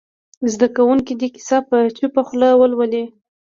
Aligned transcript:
زده 0.53 0.67
کوونکي 0.75 1.13
دې 1.19 1.27
کیسه 1.35 1.57
په 1.69 1.77
چوپه 1.97 2.21
خوله 2.27 2.49
ولولي. 2.55 3.03